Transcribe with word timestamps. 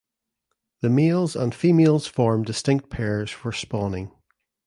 The 0.81 0.89
males 0.89 1.35
and 1.35 1.53
females 1.53 2.07
form 2.07 2.41
distinct 2.41 2.89
pairs 2.89 3.29
for 3.29 3.51
spawning. 3.51 4.11